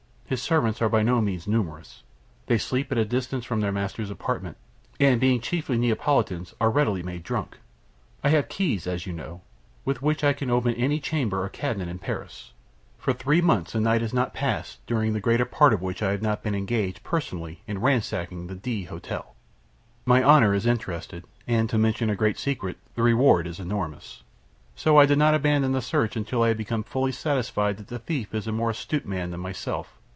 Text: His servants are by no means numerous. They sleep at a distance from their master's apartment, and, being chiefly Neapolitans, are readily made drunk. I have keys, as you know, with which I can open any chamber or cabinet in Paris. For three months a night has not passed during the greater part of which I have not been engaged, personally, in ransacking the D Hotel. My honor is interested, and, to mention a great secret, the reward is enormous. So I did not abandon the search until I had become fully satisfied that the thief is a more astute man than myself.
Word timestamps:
His 0.31 0.41
servants 0.41 0.81
are 0.81 0.87
by 0.87 1.03
no 1.03 1.19
means 1.19 1.45
numerous. 1.45 2.03
They 2.45 2.57
sleep 2.57 2.89
at 2.89 2.97
a 2.97 3.03
distance 3.03 3.43
from 3.43 3.59
their 3.59 3.73
master's 3.73 4.09
apartment, 4.09 4.55
and, 4.97 5.19
being 5.19 5.41
chiefly 5.41 5.77
Neapolitans, 5.77 6.53
are 6.61 6.69
readily 6.71 7.03
made 7.03 7.23
drunk. 7.23 7.57
I 8.23 8.29
have 8.29 8.47
keys, 8.47 8.87
as 8.87 9.05
you 9.05 9.11
know, 9.11 9.41
with 9.83 10.01
which 10.01 10.23
I 10.23 10.31
can 10.31 10.49
open 10.49 10.73
any 10.75 11.01
chamber 11.01 11.43
or 11.43 11.49
cabinet 11.49 11.89
in 11.89 11.99
Paris. 11.99 12.53
For 12.97 13.11
three 13.11 13.41
months 13.41 13.75
a 13.75 13.81
night 13.81 13.99
has 13.99 14.13
not 14.13 14.33
passed 14.33 14.79
during 14.87 15.11
the 15.11 15.19
greater 15.19 15.43
part 15.43 15.73
of 15.73 15.81
which 15.81 16.01
I 16.01 16.11
have 16.11 16.21
not 16.21 16.43
been 16.43 16.55
engaged, 16.55 17.03
personally, 17.03 17.61
in 17.67 17.79
ransacking 17.81 18.47
the 18.47 18.55
D 18.55 18.85
Hotel. 18.85 19.35
My 20.05 20.23
honor 20.23 20.53
is 20.53 20.65
interested, 20.65 21.25
and, 21.45 21.69
to 21.69 21.77
mention 21.77 22.09
a 22.09 22.15
great 22.15 22.39
secret, 22.39 22.77
the 22.95 23.03
reward 23.03 23.47
is 23.47 23.59
enormous. 23.59 24.23
So 24.77 24.97
I 24.97 25.05
did 25.05 25.17
not 25.17 25.33
abandon 25.35 25.73
the 25.73 25.81
search 25.81 26.15
until 26.15 26.41
I 26.41 26.47
had 26.47 26.57
become 26.57 26.83
fully 26.83 27.11
satisfied 27.11 27.75
that 27.75 27.89
the 27.89 27.99
thief 27.99 28.33
is 28.33 28.47
a 28.47 28.53
more 28.53 28.69
astute 28.69 29.05
man 29.05 29.31
than 29.31 29.41
myself. 29.41 29.97